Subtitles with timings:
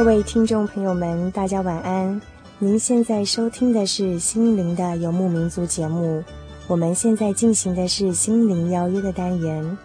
[0.00, 2.18] 各位听众朋友们，大家晚安。
[2.58, 6.24] 您现在收听的是心灵的游牧民族节目。
[6.68, 9.76] 我们现在进行的是心灵邀约的单元。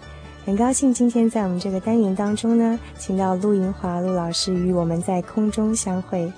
[0.46, 6.32] 很高兴今天在我们这个单元当中呢，请到陆银华陆老师与我们在空中相会。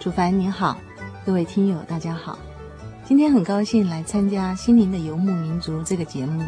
[0.00, 0.76] 主凡您好，
[1.24, 2.36] 各位听友大家好。
[3.04, 6.42] 今天很高兴来参加《心灵的游牧民族》这个节目，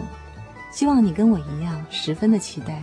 [0.72, 2.82] 希望你跟我一样十分的期待。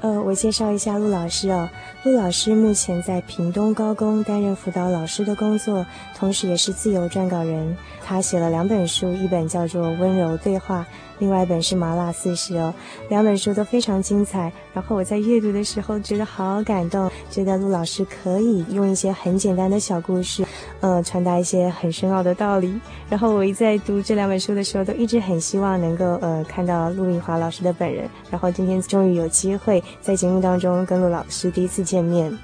[0.00, 1.68] 呃，我介绍一下陆老师哦。
[2.04, 7.76] 陆老师目前在屏东高工担任辅导老师的工作，同时也是自由撰稿人。
[8.04, 10.80] 他写了两本书，一本叫做《温柔对话》，
[11.18, 12.72] 另外一本是《麻辣四十》哦。
[13.10, 14.50] 两本书都非常精彩。
[14.72, 20.44] 然后我在阅读的时候觉得好感动，觉得陆老师可以用一些很简单的小故事，
[20.80, 22.80] 呃，传达一些很深奥的道理。
[23.10, 28.08] 然后我一在读这两本书的时候，都一直很希望能够呃看到陆银华老师的本人。
[28.30, 32.06] 然后今天终于有机会在节目当中跟陆老师第一次见。
[32.06, 32.38] 面，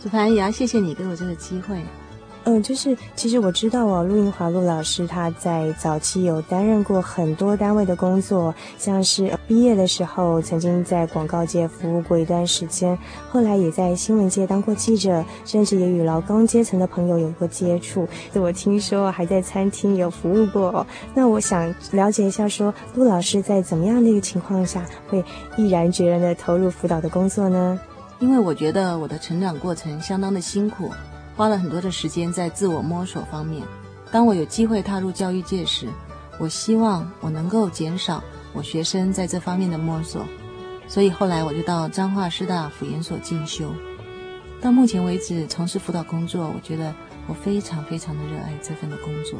[0.00, 1.80] 祖凡也要谢谢你给我这个机会。
[2.48, 12.96] 嗯，就是其实我知道哦，陆英华陆老师他在早期有担任过很多单位的工作，像是毕业的时候曾经在广告界服务过一段时间，
[13.28, 18.08] 后来也在新闻界当过记者，甚至也与劳工阶层的朋友有过接触。
[18.34, 20.86] 我听说还在餐厅有服务过哦。
[21.14, 25.24] 那我想了解一下说，说陆老师在怎么样的一个情况下会
[25.56, 27.80] 毅然决然的投入辅导的工作呢？
[28.20, 30.88] 因为我觉得我的成长过程相当的辛苦，
[31.36, 33.62] 花了很多的时间在自我摸索方面。
[34.10, 35.86] 当我有机会踏入教育界时，
[36.38, 40.24] 我希望我能够减少我学生在这方面的摸索，
[40.88, 43.70] 所以后来我就到彰化师大辅研所进修。
[44.60, 46.94] 到目前为止，从事辅导工作，我觉得
[47.26, 49.38] 我非常非常的热爱这份的工作。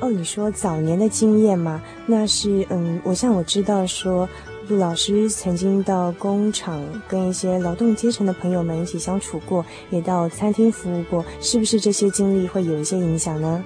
[0.00, 1.82] 哦，你说早年的经验吗？
[2.06, 4.28] 那是嗯，我像我知道说。
[4.68, 13.62] 陆老师曾经到工厂跟一些劳动阶层的朋友们一起相处过，也到餐厅服务过，是不是这些经历会有一些影响呢？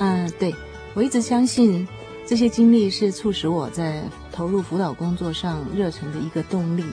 [0.00, 0.52] 嗯，对，
[0.94, 1.86] 我一直相信
[2.26, 4.02] 这些经历是促使我在
[4.32, 6.84] 投入辅导工作上热忱的一个动力。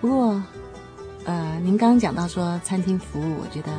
[0.00, 0.42] 不过，
[1.24, 3.72] 呃，您刚刚讲到说餐厅服务，我觉得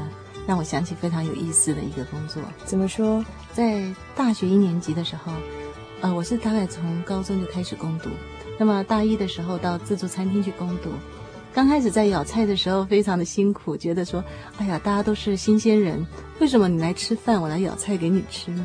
[0.46, 2.44] 让我想起非常有意思的一个工作。
[2.66, 3.23] 怎么说？
[3.53, 3.84] 在
[4.18, 5.31] 大学一年级的时候，
[6.02, 8.09] 呃，我是大概从高中就开始攻读。
[8.57, 10.91] 那么大一的时候到自助餐厅去工读，
[11.53, 14.23] 刚开始在舀菜的时候非常的辛苦，觉得说，
[14.57, 16.06] 哎呀，大家都是新鲜人，
[16.39, 18.63] 为什么你来吃饭，我来舀菜给你吃呢？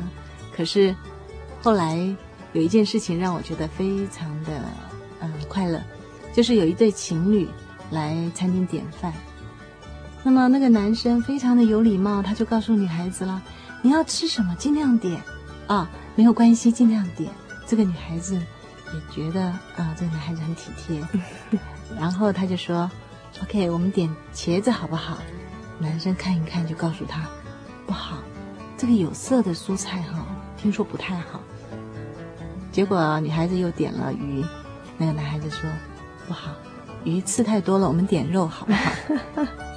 [0.55, 0.95] 可是
[1.61, 1.97] 后来
[2.53, 4.61] 有一件事情让我觉得非常的
[5.19, 5.81] 嗯快乐，
[6.31, 7.47] 就是有一对情侣
[7.91, 9.11] 来餐厅点饭，
[10.23, 13.41] 那么那个男生非常的有礼貌，他就告诉女孩子了，
[13.81, 15.19] 你要吃什么尽量点
[15.65, 17.29] 啊，没有关系，尽量点。
[17.65, 18.39] 这个女孩子。
[18.93, 21.01] 也觉得啊、呃，这个男孩子很体贴，
[21.99, 22.89] 然后他就说
[23.43, 25.17] ：“OK，我们点茄子好不好？”
[25.79, 27.23] 男生看一看就告诉他
[27.85, 28.17] ：“不好，
[28.77, 30.25] 这个有色的蔬菜哈，
[30.57, 31.41] 听说不太好。”
[32.71, 34.43] 结果女孩子又点了鱼，
[34.97, 35.69] 那个男孩子说
[36.27, 36.51] ：“不好，
[37.03, 38.91] 鱼刺太多了，我们点肉好不好？”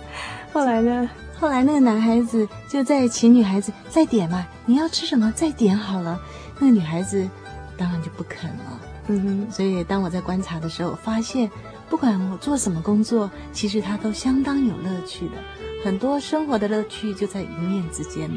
[0.52, 1.08] 后来呢？
[1.38, 6.20] 后来那个男孩子就在请女孩子再点嘛，你要吃什么再点好了。
[6.58, 7.26] 那个女孩子
[7.78, 8.80] 当然就不肯了。
[9.12, 11.50] 嗯哼，所以当我在观察的时候，发现
[11.88, 15.32] 不管我做什么工作，其实它都相当有乐趣的。
[15.84, 18.36] 很多生活的乐趣就在一念之间了。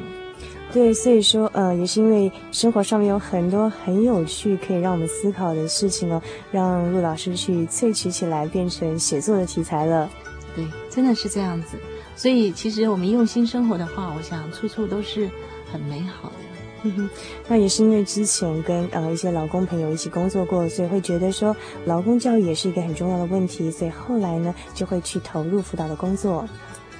[0.72, 6.20] 对，所以说，呃，也是因为生活上面有很多很有趣可以让我们思考的事情哦，
[6.52, 10.10] 让陆老师去萃取起来，变成写作的题材了。
[10.56, 11.78] 对，真的是这样子。
[12.16, 15.30] 所以，其实我们用心生活的话，我想处处都是
[15.72, 16.53] 很美好的。
[16.86, 17.10] 嗯哼，
[17.48, 21.56] 那也是因为之前跟呃一些劳工朋友一起工作过，所以会觉得说
[21.86, 26.46] 劳工教育也是一个很重要的问题，所以后来呢就会去投入辅导的工作。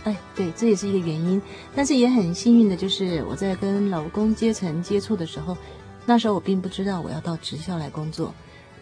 [0.06, 1.42] 哎，对，这也是一个原因。
[1.76, 5.58] 但是也很幸运的就是我在跟劳工阶层接触的时候，
[6.06, 8.34] 那时候我并不知道我要到职校来工作。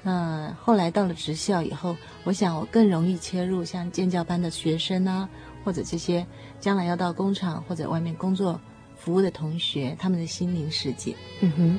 [0.04, 5.28] 那后来到了职校以后，我想我更容易切入像建教班的学生啊，
[5.64, 6.26] 或者这些
[6.60, 8.60] 将来要到工厂或者外面工作。
[9.01, 11.15] 服务的同学，他们的心灵世界。
[11.41, 11.79] 嗯哼。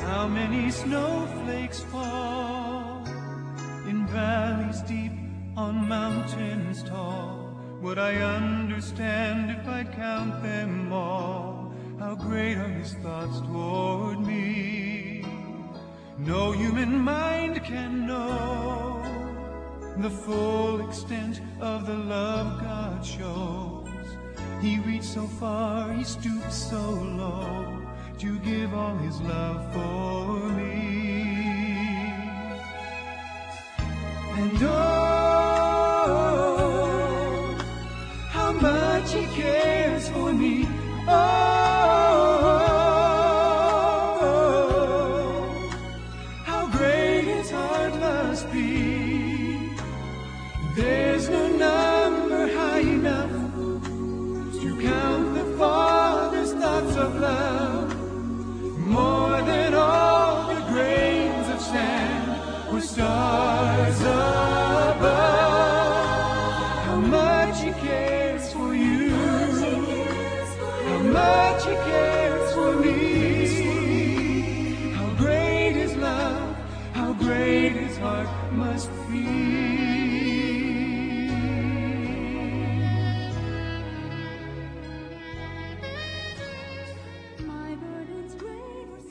[0.00, 3.04] How many snowflakes fall
[3.88, 5.12] in valleys deep
[5.54, 7.54] on mountains tall?
[7.82, 11.72] Would I understand if I count them all?
[12.00, 15.24] How great are his thoughts toward me?
[16.18, 19.02] No human mind can know
[19.98, 23.71] the full extent of the love God shows.
[24.63, 27.81] He reached so far, he stooped so low
[28.17, 32.13] to give all his love for me.
[34.37, 34.92] And oh,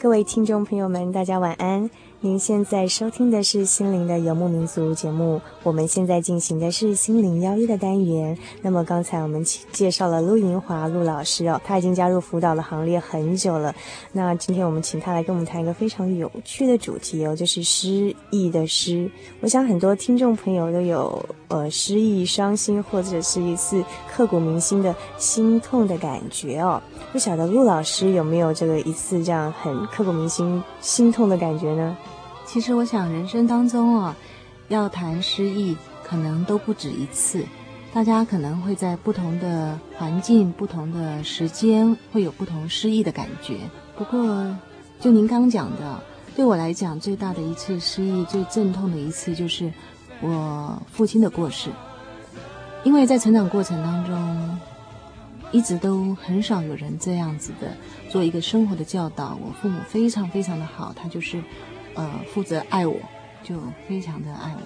[0.03, 1.89] 各位听众朋友们，大家晚安。
[2.25, 8.39] 您现在收听的是《心灵的游牧民族》节目，我们现在进行的是“心灵邀约”的单元。
[8.61, 13.75] 那么刚才我们介绍了陆银华陆老师哦，他已经加入辅导的行列很久了。
[14.13, 19.11] 那今天我们请他来跟我们谈一个非常有趣的主题哦，就是失意的失。
[19.41, 26.81] 我想很多听众朋友都有呃失意、伤心，或者是一次刻骨铭心的心痛的感觉哦。
[27.11, 31.97] 不晓得陆老师有没有这个一次这样很刻骨铭心、心痛的感觉呢？
[32.53, 34.15] 其实我想，人生当中啊，
[34.69, 37.43] 要谈失意，可能都不止一次。
[37.95, 43.57] 大家可能会在不同的环境、不同的时间，会有不同失意的感觉。
[43.97, 44.55] 不过，
[45.01, 45.99] 就您刚讲的，
[46.37, 49.73] 对我来讲，最大的一次失意、最阵痛的一次，就是
[50.21, 51.71] 我父亲的过世。
[52.85, 54.59] 因为在成长过程当中，
[55.53, 57.75] 一直都很少有人这样子的
[58.11, 59.39] 做一个生活的教导。
[59.43, 61.43] 我父母非常非常的好，他就是。
[61.95, 62.97] 呃，负责爱我，
[63.43, 64.61] 就非常的爱我。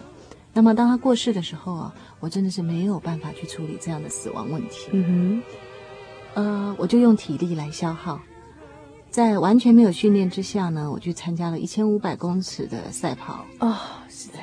[0.53, 4.89] 那么当他过世的时候啊，我真的是没有办法去处理这样的死亡问题。
[4.93, 5.43] 嗯
[6.35, 8.19] 哼，呃，我就用体力来消耗，
[9.11, 13.45] 在完全没有训练之下呢，我去参加了一千五百公尺的赛跑。
[13.61, 13.77] 哦，
[14.09, 14.39] 是的，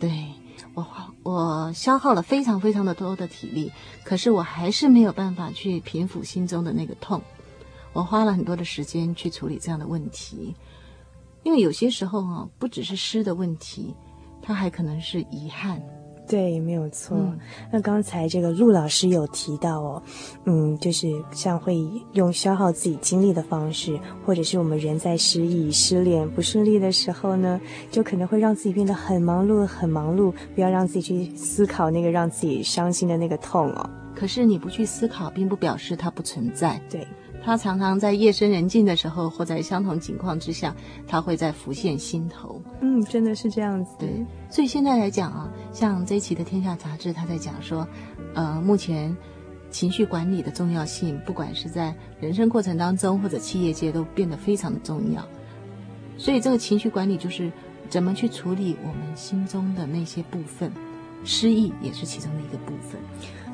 [0.00, 0.26] 对，
[0.72, 3.70] 我花我消耗了非常非常的多的体力，
[4.04, 7.20] 可是我还是没有办法去平复心中的那个痛。
[7.92, 10.54] 我花了很多的时间去处理这样的问题。
[11.48, 13.94] 因为有些时候啊，不只是诗的问题，
[14.42, 15.82] 它还可能是遗憾。
[16.28, 17.16] 对，没有错。
[17.16, 17.38] 嗯、
[17.72, 20.02] 那刚才这个陆老师有提到哦，
[20.44, 21.74] 嗯，就是像会
[22.12, 27.58] 用消耗自己精力的方式，或者是我们人在失意、失恋、不顺利的时候呢，
[27.90, 33.88] 就可能会让自己变得很忙碌、很忙碌，不要让自己去思考那个让自己伤心的那个痛哦。
[34.14, 36.78] 可是你不去思考，并不表示它不存在。
[36.90, 37.08] 对。
[37.48, 42.60] 他常常在夜深人静的时候，或在相同情况之下，他会在浮现心头。
[42.82, 43.92] 嗯，真的是这样子。
[43.98, 47.88] 对，所以现在来讲啊，像这一期的《天下杂志》，他在讲说，
[48.34, 49.16] 呃，目前
[49.70, 55.26] 情绪管理的重要性，不管是在人生过程当中，或者企业界，都变得非常的重要。
[56.18, 57.50] 所以，这个情绪管理就是
[57.88, 60.70] 怎么去处理我们心中的那些部分，
[61.24, 63.00] 失意也是其中的一个部分。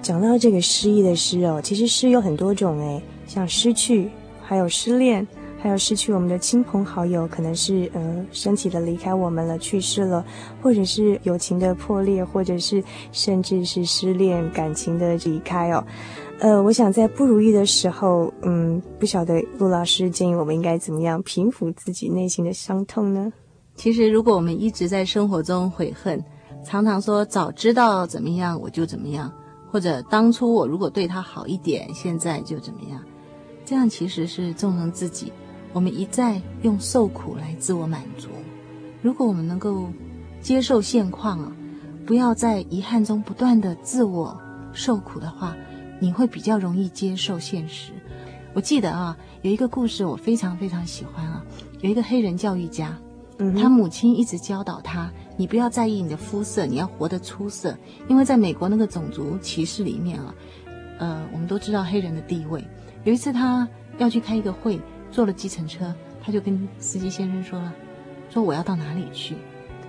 [0.03, 3.01] 讲到这个失意的失哦，其实失有很多种诶。
[3.27, 4.11] 像失去，
[4.43, 5.27] 还有失恋，
[5.59, 10.25] 还有失去我们的亲朋好友，可能是呃身体的离开我们了，去世了，
[10.63, 15.85] 或者是友情的破裂，或者是甚至是失恋感情的离开哦。
[16.41, 23.33] 呃，我想在不如意的时候，嗯，不晓得陆老师建议我们应该怎么样平复自己内心的伤痛呢？
[23.77, 26.23] 其实，如果我们一直在生活中悔恨，
[26.65, 29.33] 常常说早知道怎么样我就怎么样，
[29.71, 33.01] 或者当初我如果对他好一点，现在就怎么样。
[33.65, 35.33] 这样其实是纵容自己，
[35.73, 38.29] 我们一再用受苦来自我满足。
[39.01, 39.89] 如果我们能够
[40.41, 41.53] 接受现况啊，
[42.07, 44.39] 不要在遗憾中不断的自我
[44.73, 45.57] 受苦的话，
[45.99, 47.93] 你会比较容易接受现实。
[48.53, 51.43] 我记得啊，有一个故事我非常非常喜欢啊，
[51.81, 52.97] 有一个黑人教育家，
[53.39, 57.77] 嗯，他母亲一直教导他，你不要在意你的肤色，你要活得出色，
[58.09, 60.35] 因为在美国那个种族歧视里面啊，
[60.99, 62.63] 呃，我们都知道黑人的地位。
[63.05, 63.69] 有一次，他
[63.99, 64.81] 要去开一个会，
[65.11, 67.73] 坐了计程车，他就跟司机先生说了
[68.31, 69.37] ：“说我要到哪里去？”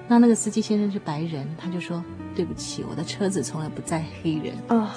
[0.08, 2.04] 那那个司机先生是白人，他就说
[2.36, 4.90] ：“对不起，我的车子从来不载黑人。”哦，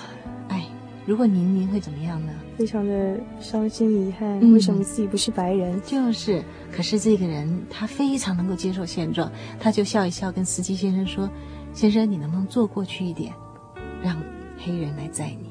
[0.49, 0.67] 哎，
[1.07, 2.33] 如果您您会怎么样呢？
[2.59, 5.81] 非常的伤心遗憾，嗯，为什么自己不是白人？
[5.83, 11.31] 就是，可是这个人他非常能够接受现状，他就笑一笑，跟司机先生说
[11.73, 13.33] ：“先生，你能不能坐过去一点，
[14.03, 14.21] 让
[14.59, 15.48] 黑人来载你？”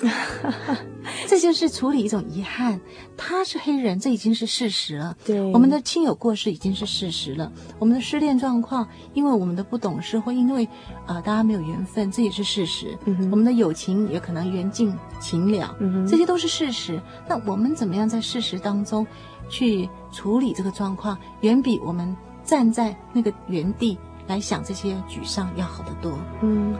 [1.26, 2.80] 这就是处理一种遗憾。
[3.16, 5.16] 他是黑人，这已经是事实了。
[5.24, 7.52] 对，我们的亲友过世已经是事实了。
[7.78, 10.66] 我们的失恋状况，因为我们的不懂事，或因为
[11.06, 12.96] 呃大家没有缘分，这也是事实。
[13.04, 17.00] 嗯、我们的友情也可能缘尽情了，嗯，这些都是事实。
[17.28, 19.06] 那我们怎么样在事实当中
[19.48, 26.18] 去处理这个状况，远比我们站在那个原地来想这些沮丧要好得多。
[26.42, 26.74] 嗯。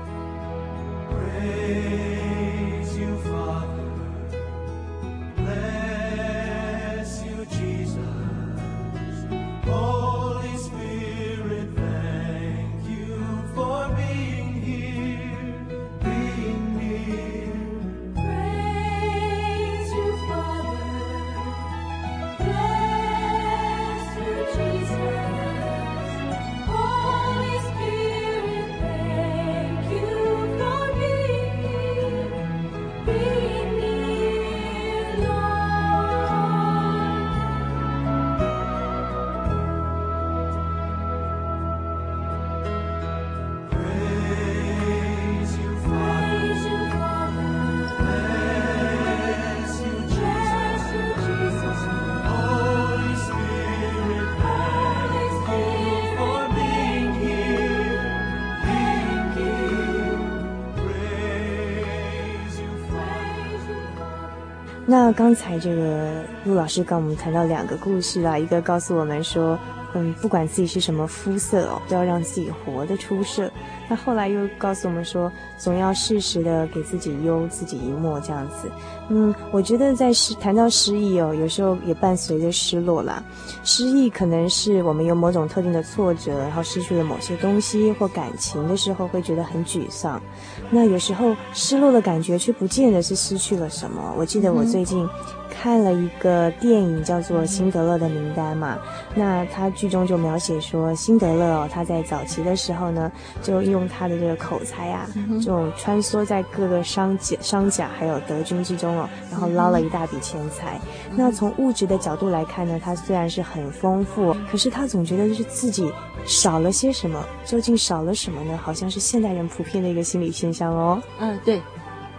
[64.91, 69.57] 那刚才这个陆老师跟我们谈到两个故事啦，一个告诉我们说。
[69.93, 73.50] 嗯，不管自己是什么肤色哦，都要让自己活得出色。
[73.91, 78.71] 那后来又告诉我们说，总要适时的给自己忧自己一默这样子。
[79.09, 83.21] 嗯，我觉得在失谈到失意哦，有时候也伴随着失落啦。
[83.65, 90.23] 失意可能是我们有某种特定的挫折，然后失去了某些东西或感情的时候，会觉得很沮丧。
[90.71, 94.15] 那有时候失落的感觉却不见得是失去了什么。
[94.17, 95.05] 我记得我最近。
[95.51, 98.79] 看了一个电影叫做《辛德勒的名单》嘛，
[99.15, 103.11] 那他剧中就描写说，辛德勒哦，他在早期的时候呢，
[103.43, 105.07] 就用他的这个口才啊，
[105.43, 110.81] 这种穿梭在各个商贾、商贾还有德军之中哦，然后捞了一大笔钱财。
[111.15, 115.93] 那从物质的角度来看呢，他虽然是很丰富，可是他总觉得就是自己
[116.25, 117.23] 少了些什么。
[117.45, 118.57] 究竟少了什么呢？
[118.63, 121.03] 好像是现代人普遍的一个心理现象哦。
[121.19, 121.61] 嗯，对，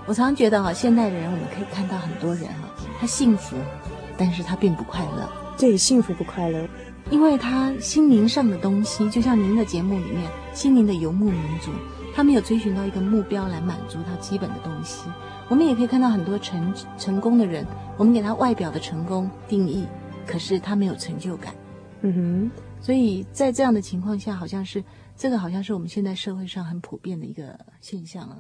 [0.08, 2.70] 我常常觉得哈，现代的人我们可以看到很多人哈。
[3.00, 3.56] 他幸福，
[4.18, 5.30] 但是他并不快乐。
[5.58, 6.68] 对，幸福不快乐，
[7.10, 11.72] 因为他心灵上的东西，就像您的节目里面，心灵的游牧民族，
[12.16, 15.06] 他没有追寻到一个目标来满足他基本的东西。
[15.48, 17.66] 我们也可以看到很多成成功的人，
[17.98, 19.86] 我们给他外表的成功定义，
[20.26, 21.54] 可是他没有成就感。
[22.02, 24.84] 嗯哼，所以在这样的情况下，好像是
[25.16, 28.38] 这个，好像是我们现在社会上很普遍的一个现象啊。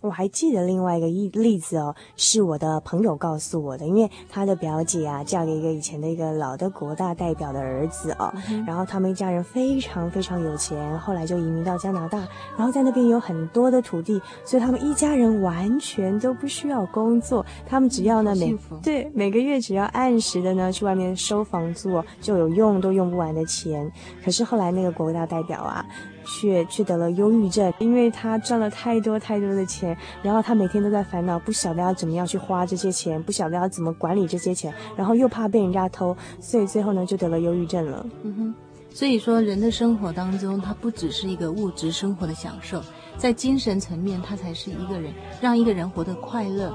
[0.00, 12.18] 我还记得另外一个例例子哦，是我的朋友告诉我的，因为他的表姐啊嫁给一个以前的一个老的国大代表的儿子哦，嗯、然后他们一家人非常非常有钱，后来就移民到加拿大，
[12.56, 23.90] 然后在那边有很多的土地，所以他们一家人完全都不需要工作，他们只要呢每对每个月只要按时的呢去外面收房租哦，就有用都用不完的钱。
[24.24, 25.84] 可是后来那个国大代表啊。
[26.24, 38.06] 却却得了忧郁症，因为他赚了太多太多的钱，然后他每天都在烦恼，不晓得要怎么样去花这些钱，不晓得要怎么管理这些钱，然后又怕被人家偷，所以最后呢就得了忧郁症了。
[38.22, 38.54] 嗯哼，
[38.94, 42.82] 所以说人的生活当中，它不只是一个物质生活的享受，
[43.16, 46.74] 在精神层面，它才是一个人让一个人活得快乐，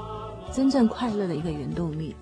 [0.52, 2.14] 真正快乐的一个原动力。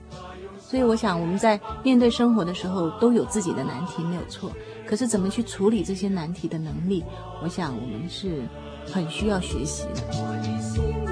[0.60, 4.50] 所以我想我们在面对生活的时候，都有自己的难题，没有错。
[4.86, 7.04] 可是怎么去处理这些难题的能力，
[7.42, 8.42] 我想我们是
[8.86, 11.03] 很需要学习的。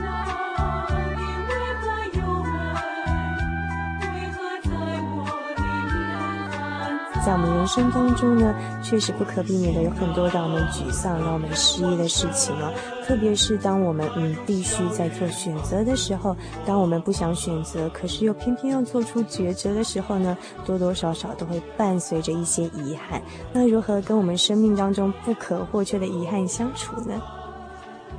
[7.25, 12.73] 在我们人生当中呢，确实不可避免的有很多让我们沮丧、让我们失意的事情哦。
[13.07, 16.37] 特别是当我们嗯必须在做选择的时候，
[16.67, 20.37] 当我们不想选择，可是又偏偏要做出抉择的时候呢，
[20.67, 23.23] 多多少少都会伴随着一些遗憾。
[23.53, 27.23] 那如何跟我们生命当中不可或缺的遗憾相处呢？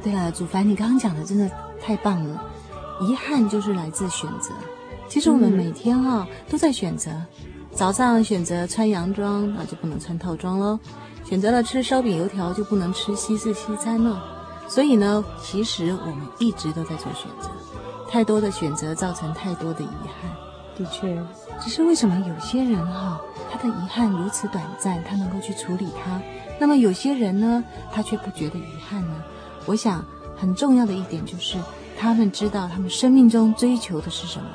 [0.01, 1.49] 对啊，祖凡，你刚刚讲的真的
[1.81, 2.41] 太棒了。
[3.01, 4.51] 遗憾就是来自选择。
[5.09, 7.11] 其实我们每天啊、哦嗯、都在选择。
[7.75, 10.77] 早上选择穿洋装，那就不能穿套装喽；
[11.25, 14.17] 选择了吃烧饼油条，就不能吃西式西餐喽。
[14.69, 17.49] 所以呢，其实我们一直都在做选择，
[18.09, 19.87] 太多的选择造成太多的遗
[20.21, 20.31] 憾。
[20.77, 21.21] 的确，
[21.59, 23.19] 只是为什么有些人哈，
[23.51, 26.19] 他的遗憾如此短暂，他能够去处理它；
[26.59, 29.23] 那么有些人呢，他却不觉得遗憾呢？
[29.65, 30.03] 我想
[30.37, 31.57] 很重要的一点就是，
[31.97, 34.45] 他们知道他们生命中追求的是什么，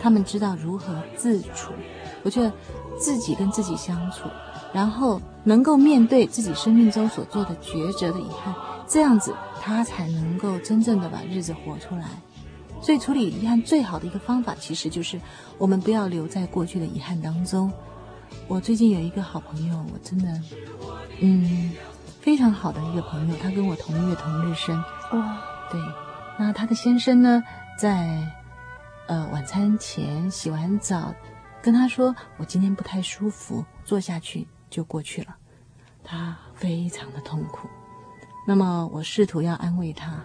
[0.00, 1.72] 他们知道如何自处。
[2.26, 2.52] 我觉得
[2.98, 4.28] 自己跟自己相处，
[4.72, 8.52] 然后能够面对自己生命中所做的抉择的遗憾，
[8.88, 12.04] 这样子他才能够真正的把日子活出来。
[12.82, 15.20] 所以处理遗憾最好的一个方法，其实就是
[15.56, 17.72] 我们不要留在过去的遗憾当中。
[18.48, 20.28] 我最近有一个好朋友，我真的，
[21.20, 21.70] 嗯，
[22.20, 24.76] 非常好的一个朋友，他跟我同月同日生。
[25.12, 25.36] 哦，
[25.70, 25.80] 对，
[26.40, 27.40] 那他的先生呢，
[27.78, 28.20] 在
[29.06, 31.14] 呃晚餐前洗完澡。
[31.66, 35.36] 跟他说，我今天不太舒服，坐下去就过去了。
[36.04, 37.66] 他非常的痛苦。
[38.46, 40.22] 那么我试图要安慰他，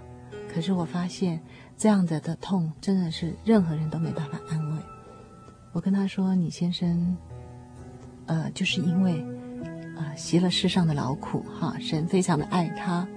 [0.54, 1.42] 可是我发现
[1.76, 4.78] 这样子的痛真的是任何人都没办法安慰。
[5.72, 7.18] 我跟他说：“你先生，
[8.28, 9.26] 呃，就是因为
[9.98, 13.08] 呃习了世上的劳苦，哈，神非常的爱他，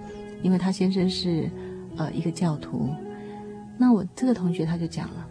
[0.43, 1.51] 因为他先生是
[1.99, 2.89] 呃一个教徒。
[3.77, 5.29] 那我这个同学他就讲了，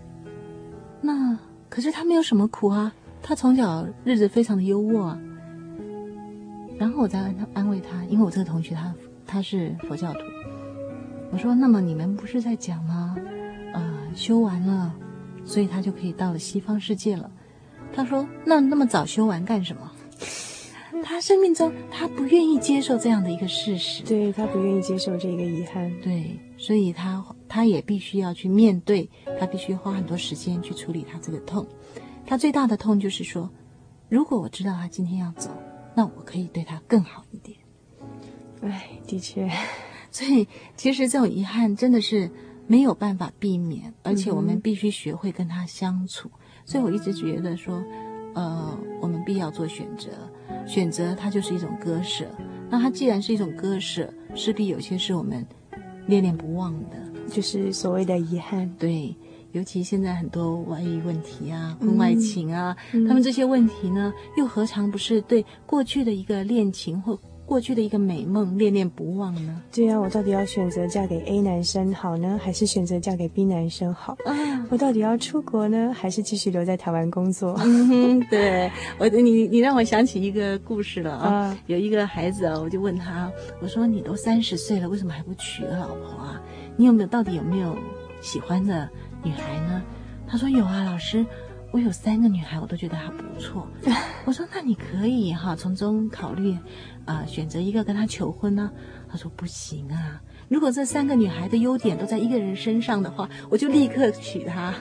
[1.01, 1.35] 那。”
[1.73, 5.19] 可是他没有什么苦啊，他从小日子非常的优渥啊。
[6.77, 8.93] 然后我再安安慰他，因为我这个同学他
[9.25, 10.19] 他是佛教徒，
[11.31, 13.15] 我说：那么你们不是在讲吗？
[13.73, 14.93] 呃，修完了，
[15.45, 17.31] 所以他就可以到了西方世界了。
[17.91, 19.91] 他说：那那么早修完干什么？
[21.03, 27.23] 他生命中他不愿意接受这样的一个事实，对，他不愿意接受这个遗憾，对，所以他。
[27.55, 29.07] 他也必须要去面对，
[29.39, 31.63] 他必须花很多时间去处理他这个痛。
[32.25, 33.47] 他最大的痛就是说，
[34.09, 35.51] 如果我知道他今天要走，
[35.93, 37.55] 那我可以对他更好一点。
[38.61, 39.47] 哎，的确，
[40.09, 42.27] 所以其实这种遗憾真的是
[42.65, 46.27] 没有办法避免，而且我们必须学会跟他相处。
[46.33, 47.83] 嗯、所以我一直觉得说，
[48.33, 50.09] 呃，我们必要做选择，
[50.65, 52.25] 选择它就是一种割舍。
[52.69, 55.45] 那它既然是一种割舍，势必有些是我们
[56.05, 56.97] 念念不忘的，
[57.29, 58.67] 就是所谓的遗憾。
[58.79, 59.15] 对，
[59.51, 69.61] 尤其现在很多外遇问题啊、婚外情啊，嗯、他们这些问题呢，又何尝不是对过去的一个恋情或过去的一个美梦恋恋不忘呢？
[69.71, 74.13] 对啊，我到底要选择嫁给 A 男生好呢，还是选择嫁给 B 男生好？
[74.25, 77.53] 啊，我到底要出国呢，还是继续留在台湾工作？
[77.63, 81.27] 嗯哼，对我，你你让我想起一个故事了啊。
[81.29, 86.41] 啊有一个孩子啊，我就问他，我说你都三十岁了，为什么还不娶个老婆啊？
[86.77, 87.75] 你有没有到底有没有
[88.21, 88.89] 喜欢的
[89.21, 89.83] 女孩呢？
[90.25, 91.23] 他说有啊，老师。
[91.73, 93.67] 我有三个女孩，我都觉得还不错。
[94.25, 96.53] 我说那你可以哈，从中考虑，
[97.05, 98.69] 啊、呃，选择一个跟她求婚呢、
[99.07, 99.09] 啊。
[99.09, 104.71] 他说不行啊，如果这三个女孩的优点都在一个人身上的话，我就立刻娶她。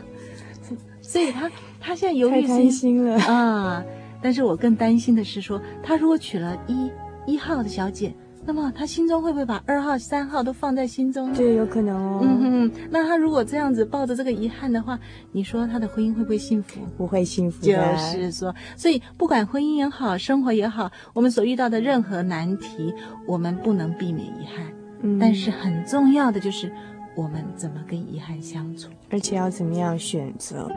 [1.01, 1.51] 所以他
[1.81, 3.83] 他现在犹豫担心了啊。
[4.21, 6.91] 但是我更担心的是说，他如果娶了一
[7.27, 8.15] 一号的小姐。
[8.45, 11.35] 那么他心中会不会把二号、三号都放在心中呢？
[11.37, 12.21] 对，有可能哦。
[12.23, 14.99] 嗯哼，那他如果这样子抱着这个遗憾的话，
[15.31, 16.81] 你说他的婚姻会不会幸福？
[16.97, 17.65] 不会幸福。
[17.65, 22.93] 就是说，所以不管婚姻也好，生活也好，我们所遇到的任何难题，
[23.27, 24.67] 我们不能避免遗憾。
[25.03, 25.19] 嗯。
[25.21, 26.73] 但是很重要的就是，
[27.15, 30.69] 我们怎么跟遗憾相处，而且要怎么样选择。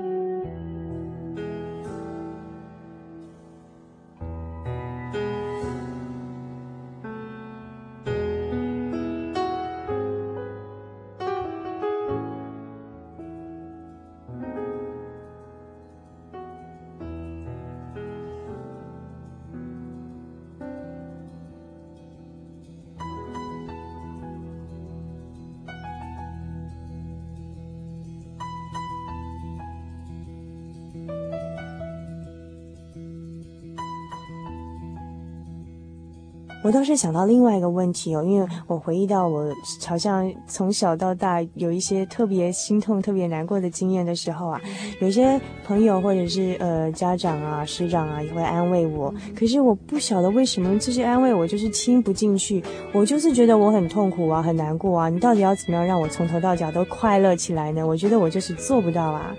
[36.66, 39.54] 我倒是想到另外一个问题哦，因为我回忆到我
[39.86, 44.60] 好像从小到大有一些特别心痛、特别难过的经验的时候啊，
[45.00, 57.86] 有些朋友或者是呃家长啊、师长啊也会安慰我，可是我不晓得为什么这些安慰我就是听不进去，我就是觉得我很痛苦啊、很难过啊，你到底要怎么样让我从头到脚都快乐起来呢？
[57.86, 59.36] 我觉得我就是做不到啊。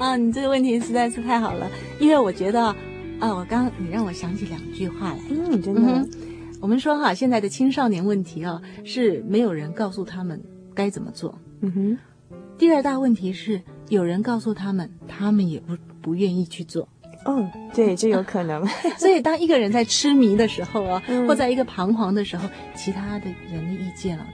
[0.00, 2.64] 啊，你这个问题实在是太好了，因为我觉得
[3.20, 5.80] 啊，我刚你让我想起两句话来，嗯，真的。
[5.80, 6.10] 嗯
[6.64, 10.42] 我们说哈，现在的青少年问题啊，是没有人告诉他们
[10.74, 11.38] 该怎么做。
[11.60, 11.98] 嗯哼。
[12.56, 16.88] 第二大问题是，有人告诉他们，他们也不不愿意去做。
[17.26, 18.66] 哦，对，这有可能。
[18.96, 24.26] 所以，当一个人在痴迷的时候啊，嗯、或在一个彷徨的时候，其他的人的意见啊，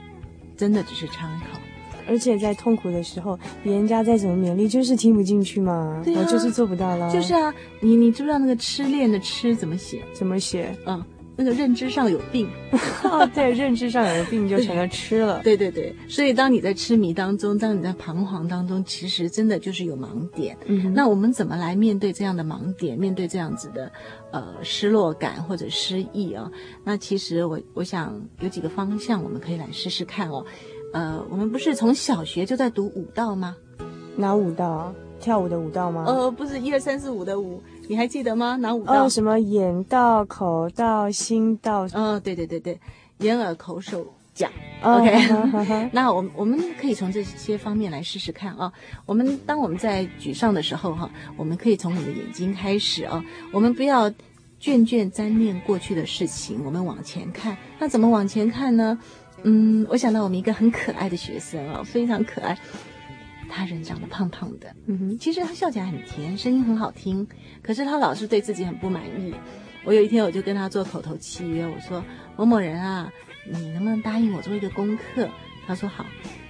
[0.55, 1.59] 真的只是参考。
[2.07, 6.01] 而且在痛苦的时候，别人家再怎么勉励，就是听不进去嘛。
[6.01, 7.11] 对啊，我就是做不到了。
[7.11, 10.01] 就是啊，你你知不知道那个痴恋的痴怎么写？
[10.13, 10.73] 怎么写？
[10.85, 11.03] 嗯。
[11.35, 12.47] 那个认知上有病，
[13.03, 15.41] 哦，对，认知上有病就成了吃了。
[15.43, 20.55] 对对对，所以当你在痴迷当中，当你在彷徨当中，其实真的就是有盲点。
[20.65, 22.97] 嗯，那我们怎么来面对这样的盲点？
[22.97, 23.91] 面对这样子的
[24.31, 26.51] 呃失落感或者失意啊？
[26.83, 30.45] 那其实我我想有几个方向我们可以来试试看哦。
[30.93, 33.55] 呃，我们不是从小学就在读舞蹈吗？
[34.17, 34.93] 哪舞蹈？
[35.21, 36.03] 跳舞的舞蹈吗？
[36.07, 37.61] 呃，不是一二三四五的舞。
[37.87, 38.55] 你还记得吗？
[38.55, 39.05] 哪五道？
[39.05, 41.85] 哦，什么眼道、口道、心道？
[41.93, 42.79] 嗯、哦，对对对对，
[43.17, 44.47] 眼耳口手脚。
[44.81, 48.71] OK， 那我们我们可以从这些方面来试试看啊。
[49.05, 53.23] 我们当我们在沮丧的时候哈，我们可以从我们的眼睛开始啊。
[53.51, 54.09] 我们不要
[54.61, 57.57] 眷眷沾念过去的事情，我们往前看。
[57.77, 58.97] 那怎么往前看呢？
[59.43, 62.57] 嗯，我想到我们一个很可爱的学生啊，非常可爱。
[63.51, 67.27] 他人长得胖胖的，嗯哼，其实他笑起来很甜，声音很好听。
[67.61, 69.35] 可是他老是对自己很不满意。
[69.83, 72.03] 我有一天我就跟他做口头契约，我说
[72.37, 73.11] 某某人啊，
[73.51, 75.27] 你能不能答应我做一个功课？
[75.67, 76.05] 他说好。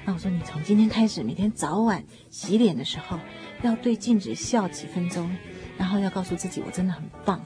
[0.06, 3.20] 那我说你从今天开始，每天早晚洗脸的时候
[3.62, 5.30] 要对镜子笑几分钟，
[5.78, 7.44] 然后要告诉自己我真的很棒。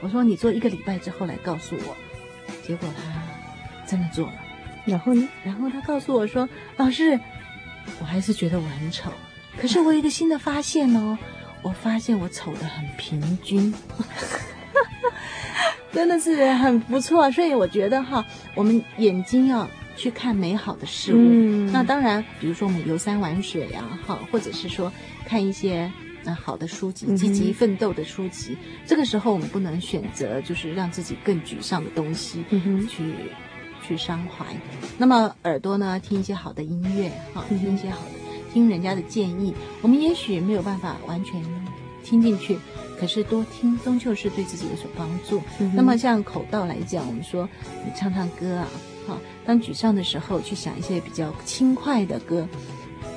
[0.00, 1.96] 我说你做一个礼拜之后来告诉我。
[2.62, 4.34] 结果他真的做了。
[4.84, 5.28] 然后呢？
[5.44, 7.20] 然后他告诉我说，老师。
[8.00, 9.10] 我还是觉得我很丑，
[9.60, 11.16] 可是我有一个新的发现哦，
[11.62, 13.72] 我发现我丑得很平均，
[15.92, 17.30] 真的是很不错。
[17.32, 21.16] 所以我觉得哈，我们眼睛要去看美好的事物。
[21.18, 24.92] 嗯、那当然，比如说我们游山玩水啊，哈，或者是说
[25.24, 25.90] 看一些
[26.24, 28.56] 呃好的书籍，积极奋斗的书籍。
[28.60, 33.02] 嗯、这个时候我们不能选择就是让自己更沮丧的东西，嗯、去
[33.86, 34.44] 去伤怀。
[34.98, 39.54] 那么耳朵呢，听一些好的音乐，哈，听一些好的，听人家的建议。
[39.82, 41.42] 我们也许没有办法完全
[42.02, 42.58] 听进去。
[42.98, 45.38] 可是多听终究是对自己有所帮助。
[45.60, 47.46] 嗯、那么像口道来讲，我们说
[47.84, 48.68] 你唱唱歌啊，
[49.06, 52.48] 好，当沮丧的时候去想一些比较轻快的歌。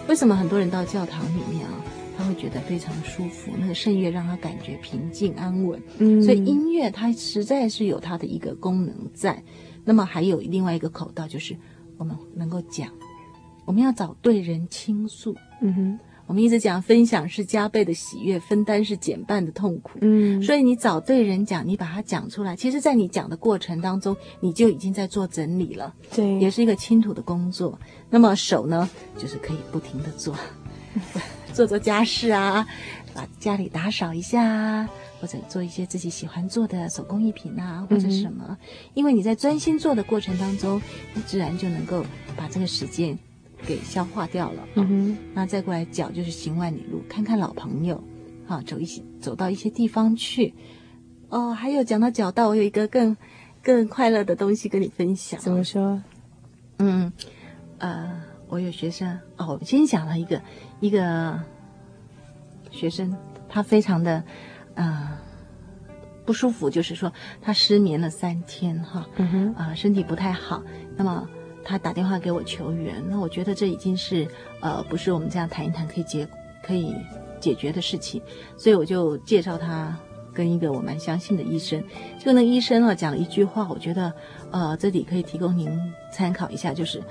[0.09, 1.73] 为什么很多人到教堂里面啊，
[2.17, 3.53] 他会觉得非常舒服？
[3.57, 5.81] 那个圣乐让他感觉平静安稳。
[5.99, 9.41] 嗯，所以音乐它实在是有它的一个功能在。
[9.85, 11.55] 那么还有另外一个口道，就是
[11.97, 12.89] 我们能够讲，
[13.65, 15.35] 我们要找对人倾诉。
[15.61, 15.99] 嗯哼。
[16.29, 19.97] 我们一直讲分享是加倍的喜悦，分担是减半的痛苦。
[20.01, 25.91] 嗯，所以你找对人讲，你把它讲出来，其实，在你讲的过程当中，你就已经在做整理了。
[26.15, 27.79] 对，也是一个倾吐的工作。
[28.11, 28.87] 那么手呢，
[29.17, 30.35] 就是可以不停的做，
[31.53, 32.67] 做做家事啊，
[33.13, 38.45] 把家里打扫一下啊，或者做一些自己喜欢做的手工艺品啊，或者什么。
[38.49, 38.57] 嗯，
[38.93, 40.81] 因为你在专心做的过程当中，
[41.13, 43.17] 你自然就能够把这个时间。
[43.67, 48.01] 给消化掉了，嗯哼，那再过来脚就是行万里路，看看老朋友，
[48.47, 50.53] 好走一些走到一些地方去，
[51.27, 53.17] 哦，还有讲到脚道，我有一个更
[53.61, 55.37] 更快乐的东西跟你分享。
[55.41, 56.01] 怎么说？
[56.77, 57.11] 嗯，
[57.79, 60.41] 呃，我有学生哦，我今天讲了一个
[60.81, 61.39] 一个
[62.71, 63.15] 学生，
[63.47, 64.21] 他非常的
[64.75, 65.17] 呃
[66.25, 70.61] 不舒服，就是说他失眠了三天哈，嗯哼，啊、呃，身体不太好，
[70.97, 71.29] 那么。
[71.61, 74.25] 他打电话给我求援，那我觉得这已经是
[74.61, 76.27] 呃不是我们这样谈一谈可以解
[76.63, 76.95] 可以
[77.39, 78.19] 解决的事情，
[78.57, 79.95] 所以我就介绍他
[80.33, 81.83] 跟一个我蛮相信的医生。
[82.17, 84.11] 就那个医生啊讲了一句话，我觉得
[84.51, 85.69] 呃这里可以提供您
[86.11, 87.03] 参考一下，就是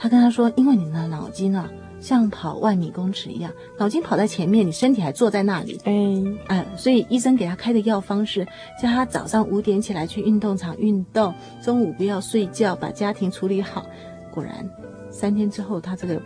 [0.00, 8.42] 他跟他说，因为你的脑筋啊像跑万米公尺一样，脑筋跑在前面，你身体还坐在那里，哎哎，所以医生给他开的药方是
[8.80, 13.84] 叫他早上五点起来去运动场运动，中午不要睡觉，把家庭处理好。
[14.32, 14.66] 果然，
[15.10, 16.18] 三天之后，他这个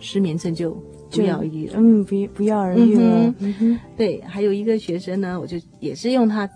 [0.00, 0.76] 失眠症就
[1.08, 1.74] 不药而愈了。
[1.76, 3.34] 嗯，不不药而愈了。
[3.38, 6.50] 嗯哼，对，还有一个学生呢，我就也是用他，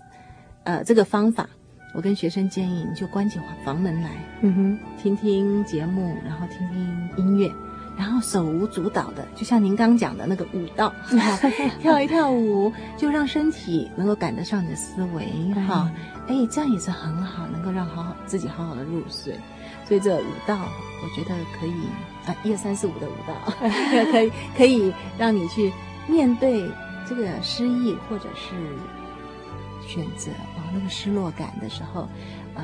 [0.65, 1.49] 呃，这个方法。
[1.97, 7.51] 我跟学生建议，你就关起房门来，嗯哼，听听节目，然后听听音乐，
[7.97, 10.93] 然后手舞足蹈的，就像您刚讲的那个舞蹈，
[11.81, 15.25] 跳一跳舞，就让身体能够赶得上你的思维，
[15.65, 15.91] 哈，
[16.27, 19.33] 哎，这样也是很好，能够让好好自己好好的入睡。
[19.87, 21.73] 所以这舞蹈，我觉得可以
[22.27, 23.33] 啊，一二三四五的舞蹈，
[24.11, 25.73] 可以可以让你去
[26.07, 26.69] 面对
[27.09, 28.53] 这个失意，或者是
[29.87, 32.63] 选择啊那个失落感的时候，啊、呃，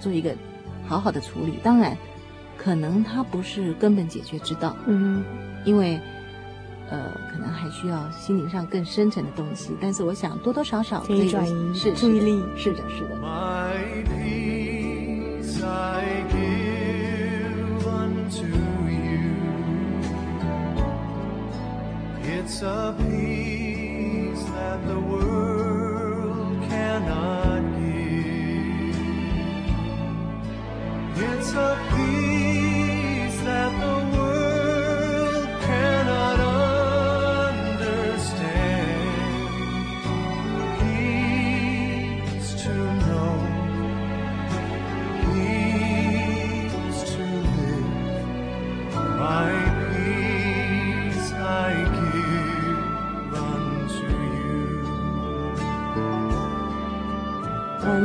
[0.00, 0.34] 做一个
[0.86, 1.58] 好好的处理。
[1.62, 1.96] 当然，
[2.56, 5.24] 可能它不是根本解决之道，嗯，
[5.64, 6.00] 因为
[6.90, 9.76] 呃，可能还需要心灵上更深层的东西。
[9.80, 11.50] 但是我想多多少少可以转移
[11.94, 13.16] 注意力，是的，是的。
[31.20, 32.37] It's a peace.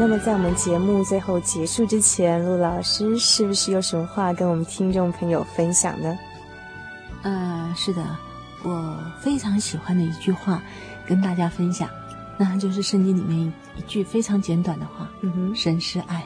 [0.03, 6.19] 那么，在我们节目最后结束之前，陆老师是不是有什么话跟我们听众朋友分享呢？
[7.21, 8.03] 呃，是的，
[8.63, 10.61] 我非常喜欢的一句话
[11.07, 11.87] 跟大家分享，
[12.37, 16.21] 那就是圣经里面一句非常简短的话：“嗯哼，神是爱。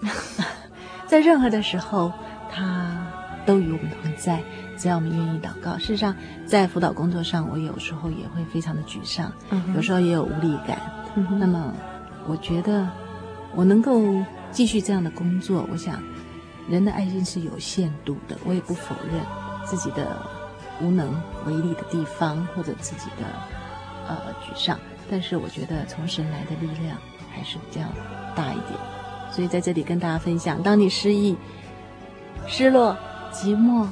[1.08, 2.12] ”在任何的时候，
[2.48, 3.04] 他
[3.44, 4.40] 都与我们同在，
[4.76, 5.76] 只要我们愿意祷告。
[5.76, 6.14] 事实上，
[6.46, 10.78] 在辅导工作上，我有时候也会非常的沮丧，嗯、有时候也有无力感。
[11.16, 11.74] 嗯、那么。
[12.30, 12.86] 我觉得
[13.54, 14.02] 我能够
[14.52, 16.02] 继续这样的工作，我想
[16.68, 19.20] 人的爱心是有限度的，我也不否认
[19.66, 20.16] 自己的
[20.80, 21.12] 无能
[21.46, 23.26] 为力的地方或者自己的
[24.06, 24.78] 呃沮丧，
[25.10, 26.96] 但是我觉得从神来的力量
[27.30, 27.82] 还是比较
[28.36, 28.78] 大一点，
[29.32, 31.36] 所以在这里跟大家分享，当你失意、
[32.46, 32.96] 失落、
[33.32, 33.86] 寂寞、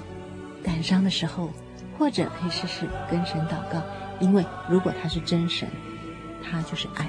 [0.62, 1.50] 感伤的时候，
[1.98, 3.82] 或者可以试试跟神祷告，
[4.20, 5.68] 因为如果他是真神，
[6.42, 7.08] 他就是爱。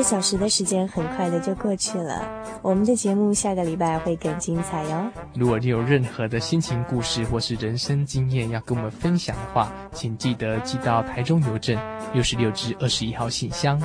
[0.00, 2.26] 个小时的时间很快的就过去了，
[2.62, 5.10] 我们的节目下个礼拜会更精彩哟。
[5.34, 11.78] 如果你有任何的心情故事或是人生经验要跟我们分享的话，请记得寄到台中邮政
[12.14, 13.78] 六十六至二十一号信箱，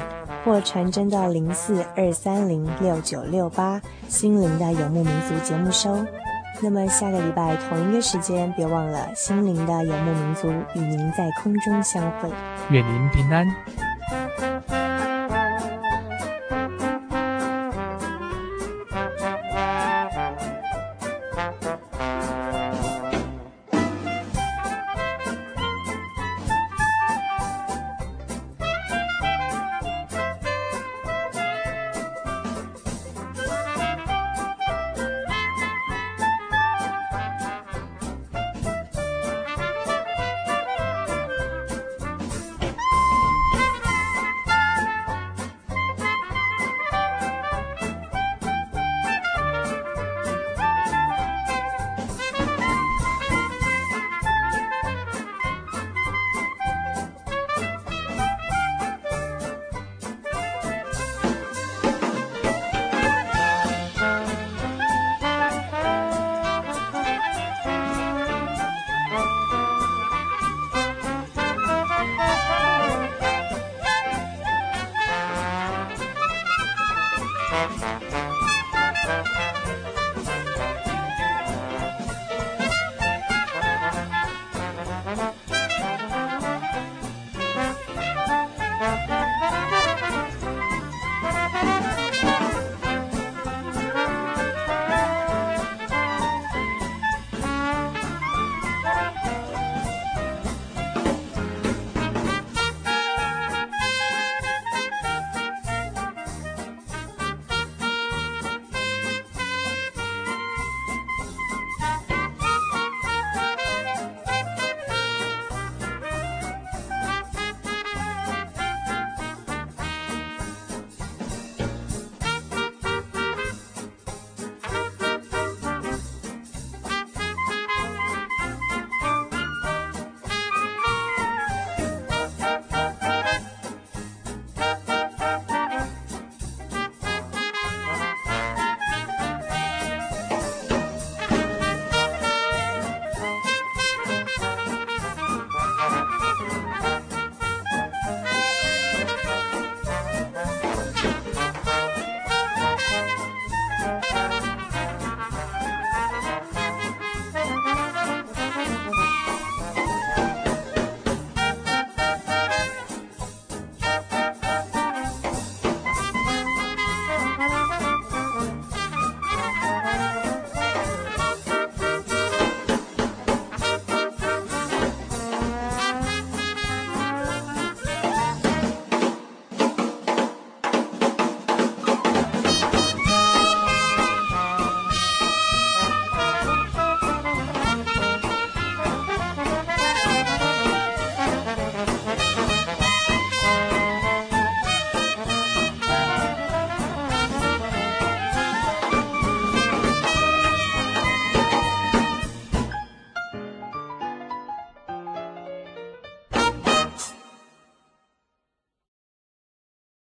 [0.45, 6.05] 或传真到零四二三零六九六八心灵的游牧民族节目收。
[6.61, 12.29] 那么下个礼拜同一个时间，别忘了心灵的游牧民族与您在空中相会。
[12.69, 13.45] 愿您平安。